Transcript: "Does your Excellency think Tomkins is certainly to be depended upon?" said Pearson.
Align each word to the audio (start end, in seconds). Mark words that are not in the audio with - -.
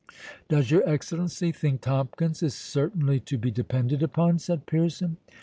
"Does 0.49 0.71
your 0.71 0.81
Excellency 0.89 1.51
think 1.51 1.81
Tomkins 1.81 2.41
is 2.41 2.55
certainly 2.55 3.19
to 3.19 3.37
be 3.37 3.51
depended 3.51 4.01
upon?" 4.01 4.39
said 4.39 4.65
Pearson. 4.65 5.17